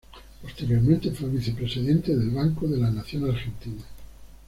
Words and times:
Posteriormente 0.41 1.11
fue 1.11 1.29
vicepresidente 1.29 2.15
del 2.17 2.31
Banco 2.31 2.67
de 2.67 2.75
la 2.79 2.89
Nación 2.89 3.29
Argentina. 3.29 3.83